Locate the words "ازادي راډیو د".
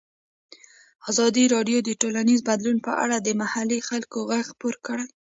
1.09-1.89